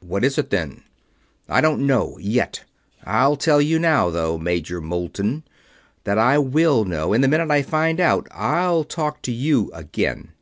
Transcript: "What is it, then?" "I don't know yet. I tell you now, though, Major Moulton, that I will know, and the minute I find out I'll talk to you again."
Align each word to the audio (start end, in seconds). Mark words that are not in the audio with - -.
"What 0.00 0.24
is 0.24 0.38
it, 0.38 0.50
then?" 0.50 0.82
"I 1.48 1.60
don't 1.60 1.86
know 1.86 2.18
yet. 2.20 2.64
I 3.04 3.32
tell 3.36 3.62
you 3.62 3.78
now, 3.78 4.10
though, 4.10 4.36
Major 4.36 4.80
Moulton, 4.80 5.44
that 6.02 6.18
I 6.18 6.36
will 6.36 6.84
know, 6.84 7.12
and 7.12 7.22
the 7.22 7.28
minute 7.28 7.52
I 7.52 7.62
find 7.62 8.00
out 8.00 8.26
I'll 8.32 8.82
talk 8.82 9.22
to 9.22 9.32
you 9.32 9.70
again." 9.72 10.32